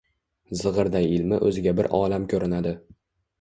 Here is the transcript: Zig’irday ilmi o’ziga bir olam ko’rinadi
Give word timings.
Zig’irday 0.61 1.05
ilmi 1.17 1.39
o’ziga 1.49 1.75
bir 1.81 1.89
olam 1.99 2.27
ko’rinadi 2.33 2.75